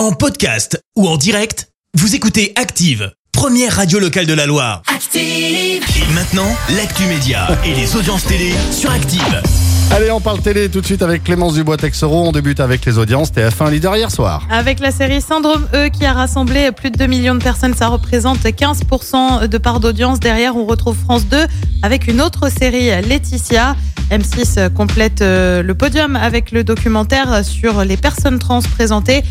En 0.00 0.12
podcast 0.12 0.82
ou 0.96 1.06
en 1.06 1.18
direct, 1.18 1.68
vous 1.92 2.14
écoutez 2.14 2.54
Active, 2.56 3.12
première 3.32 3.76
radio 3.76 3.98
locale 3.98 4.24
de 4.24 4.32
la 4.32 4.46
Loire. 4.46 4.80
Active. 4.86 5.20
Et 5.22 6.14
maintenant, 6.14 6.48
l'actu 6.74 7.02
média 7.02 7.46
et 7.66 7.74
les 7.74 7.94
audiences 7.96 8.24
télé 8.24 8.54
sur 8.72 8.90
Active. 8.90 9.42
Allez, 9.90 10.10
on 10.10 10.22
parle 10.22 10.40
télé 10.40 10.70
tout 10.70 10.80
de 10.80 10.86
suite 10.86 11.02
avec 11.02 11.24
Clémence 11.24 11.52
Dubois-Texero. 11.52 12.26
On 12.26 12.32
débute 12.32 12.60
avec 12.60 12.86
les 12.86 12.96
audiences. 12.96 13.30
TF1 13.30 13.70
leader 13.70 13.94
hier 13.94 14.10
soir. 14.10 14.46
Avec 14.50 14.80
la 14.80 14.90
série 14.90 15.20
Syndrome 15.20 15.68
E 15.74 15.88
qui 15.88 16.06
a 16.06 16.14
rassemblé 16.14 16.72
plus 16.72 16.90
de 16.90 16.96
2 16.96 17.06
millions 17.06 17.34
de 17.34 17.42
personnes, 17.42 17.74
ça 17.74 17.88
représente 17.88 18.38
15% 18.38 19.48
de 19.48 19.58
part 19.58 19.80
d'audience. 19.80 20.18
Derrière, 20.18 20.56
on 20.56 20.64
retrouve 20.64 20.96
France 20.96 21.26
2 21.26 21.44
avec 21.82 22.08
une 22.08 22.22
autre 22.22 22.48
série, 22.48 22.86
Laetitia. 23.02 23.76
M6 24.10 24.72
complète 24.74 25.22
euh, 25.22 25.62
le 25.62 25.72
podium 25.76 26.16
avec 26.16 26.50
le 26.50 26.64
documentaire 26.64 27.44
sur 27.44 27.84
les 27.84 27.96
personnes 27.96 28.40
trans 28.40 28.60
présenté 28.60 29.22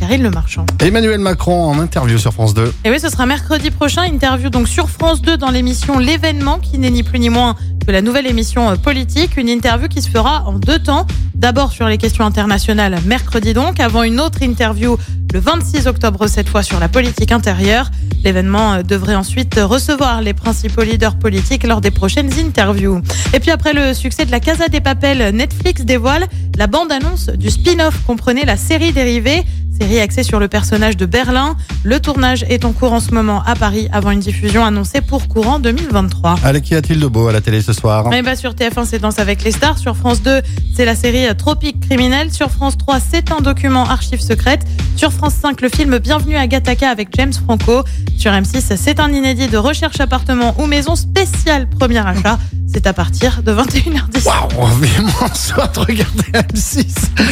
Karine 0.00 0.22
Le 0.22 0.30
Marchand. 0.30 0.64
Emmanuel 0.80 1.18
Macron 1.18 1.64
en 1.64 1.78
interview 1.78 2.18
sur 2.18 2.32
France 2.32 2.54
2. 2.54 2.72
Et 2.84 2.90
oui, 2.90 3.00
ce 3.00 3.08
sera 3.08 3.26
mercredi 3.26 3.70
prochain, 3.70 4.02
interview 4.04 4.48
donc 4.48 4.68
sur 4.68 4.88
France 4.88 5.22
2 5.22 5.36
dans 5.36 5.50
l'émission 5.50 5.98
L'événement 5.98 6.58
qui 6.58 6.78
n'est 6.78 6.90
ni 6.90 7.02
plus 7.02 7.18
ni 7.18 7.30
moins 7.30 7.56
que 7.86 7.90
la 7.90 8.02
nouvelle 8.02 8.26
émission 8.26 8.70
euh, 8.70 8.76
politique, 8.76 9.36
une 9.36 9.48
interview 9.48 9.88
qui 9.88 10.02
se 10.02 10.10
fera 10.10 10.44
en 10.46 10.58
deux 10.58 10.78
temps. 10.78 11.06
D'abord 11.34 11.72
sur 11.72 11.88
les 11.88 11.98
questions 11.98 12.24
internationales, 12.24 12.98
mercredi 13.06 13.54
donc, 13.54 13.80
avant 13.80 14.02
une 14.02 14.20
autre 14.20 14.42
interview 14.42 14.96
le 15.32 15.40
26 15.40 15.86
octobre 15.86 16.26
cette 16.26 16.48
fois 16.48 16.62
sur 16.62 16.80
la 16.80 16.88
politique 16.88 17.32
intérieure. 17.32 17.90
L'événement 18.24 18.74
euh, 18.74 18.82
devrait 18.82 19.14
ensuite 19.14 19.58
recevoir 19.58 20.22
les 20.22 20.34
principaux 20.34 20.82
leaders 20.82 21.18
politiques 21.18 21.64
lors 21.64 21.80
des 21.80 21.90
prochaines 21.90 22.30
interviews. 22.38 23.00
Et 23.34 23.40
puis 23.40 23.50
après 23.50 23.72
le 23.72 23.94
succès 23.94 24.24
de 24.24 24.30
la 24.30 24.40
Casa 24.40 24.68
des 24.68 24.80
Papels, 24.80 25.34
Netflix 25.34 25.82
dévoile 25.84 26.26
la 26.56 26.66
bande-annonce 26.66 27.28
du 27.28 27.50
spin-off 27.50 28.02
comprenait 28.06 28.44
la 28.44 28.56
série 28.56 28.92
dérivée 28.92 29.44
série 29.78 30.00
axée 30.00 30.22
sur 30.22 30.40
le 30.40 30.48
personnage 30.48 30.96
de 30.96 31.06
Berlin. 31.06 31.56
Le 31.84 32.00
tournage 32.00 32.44
est 32.48 32.64
en 32.64 32.72
cours 32.72 32.92
en 32.92 33.00
ce 33.00 33.12
moment 33.12 33.42
à 33.44 33.54
Paris 33.54 33.88
avant 33.92 34.10
une 34.10 34.20
diffusion 34.20 34.64
annoncée 34.64 35.00
pour 35.00 35.28
courant 35.28 35.58
2023. 35.58 36.36
Allez, 36.42 36.60
qu'y 36.60 36.74
a-t-il 36.74 36.98
de 37.00 37.06
beau 37.06 37.28
à 37.28 37.32
la 37.32 37.40
télé 37.40 37.62
ce 37.62 37.72
soir 37.72 38.10
Eh 38.12 38.22
ben, 38.22 38.34
sur 38.34 38.52
TF1, 38.54 38.86
c'est 38.86 38.98
Danse 38.98 39.18
avec 39.18 39.44
les 39.44 39.52
stars. 39.52 39.78
Sur 39.78 39.96
France 39.96 40.22
2, 40.22 40.40
c'est 40.74 40.84
la 40.84 40.94
série 40.94 41.24
Tropique 41.36 41.80
criminel. 41.80 42.32
Sur 42.32 42.50
France 42.50 42.76
3, 42.76 42.98
c'est 43.00 43.30
un 43.30 43.40
document 43.40 43.84
archives 43.84 44.20
secrètes. 44.20 44.66
Sur 44.96 45.12
France 45.12 45.34
5, 45.40 45.60
le 45.60 45.68
film 45.68 45.98
Bienvenue 45.98 46.36
à 46.36 46.46
Gattaca 46.46 46.88
avec 46.90 47.08
James 47.16 47.32
Franco. 47.32 47.84
Sur 48.16 48.32
M6, 48.32 48.76
c'est 48.76 48.98
un 48.98 49.12
inédit 49.12 49.46
de 49.46 49.58
recherche 49.58 50.00
appartement 50.00 50.54
ou 50.58 50.66
maison 50.66 50.96
spéciale 50.96 51.68
premier 51.68 52.04
achat. 52.04 52.38
C'est 52.78 52.86
à 52.86 52.92
partir 52.92 53.42
de 53.42 53.52
21h10. 53.52 54.24
Waouh, 54.24 54.66
vraiment 54.76 55.10
soit 55.34 55.66
de 55.74 55.80
regarder 55.80 56.22
M6. 56.54 56.84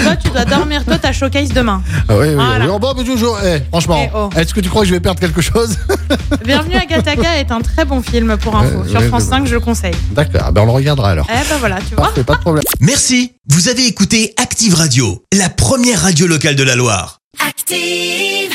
Toi, 0.02 0.16
tu 0.16 0.28
dois 0.30 0.44
dormir. 0.44 0.84
Toi, 0.84 0.98
t'as 0.98 1.12
showcase 1.12 1.50
demain. 1.50 1.84
Ah 2.08 2.16
oui, 2.16 2.27
oui, 2.30 2.34
Voilà. 2.34 2.64
oui. 2.64 2.70
Oh, 2.75 2.80
bon, 2.80 2.94
mais 2.98 3.05
toujours, 3.05 3.39
eh, 3.44 3.61
franchement, 3.69 4.02
Eh, 4.02 4.11
oh. 4.12 4.28
est-ce 4.34 4.52
que 4.52 4.58
tu 4.58 4.69
crois 4.69 4.83
que 4.83 4.89
je 4.89 4.94
vais 4.94 4.98
perdre 4.98 5.20
quelque 5.20 5.41
chose 5.41 5.78
Bienvenue 6.44 6.74
à 6.74 6.84
Gattaca 6.84 7.39
est 7.39 7.52
un 7.52 7.61
très 7.61 7.84
bon 7.84 8.02
film 8.02 8.36
pour 8.39 8.56
info. 8.56 8.78
Ouais, 8.78 8.89
Sur 8.89 8.98
ouais, 8.98 9.06
France 9.06 9.22
ouais. 9.22 9.30
5, 9.30 9.47
je 9.47 9.55
le 9.55 9.61
conseille. 9.61 9.94
D'accord, 10.11 10.50
ben 10.50 10.62
on 10.62 10.67
le 10.67 10.72
regardera 10.72 11.11
alors. 11.11 11.28
Eh 11.30 11.48
ben 11.48 11.58
voilà, 11.61 11.78
tu 11.89 11.94
vois. 11.94 12.06
Parfait, 12.06 12.24
pas 12.24 12.34
de 12.34 12.41
problème. 12.41 12.64
Merci, 12.80 13.34
vous 13.48 13.69
avez 13.69 13.86
écouté 13.86 14.34
Active 14.39 14.74
Radio, 14.74 15.22
la 15.33 15.48
première 15.48 16.02
radio 16.02 16.27
locale 16.27 16.56
de 16.56 16.64
la 16.64 16.74
Loire. 16.74 17.20
Active. 17.47 18.50